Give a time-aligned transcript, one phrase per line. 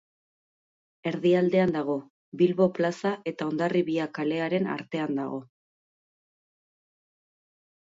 [1.09, 1.97] Erdialdean dago,
[2.41, 5.39] Bilbo plaza eta Hondarribia kalearen artean dago.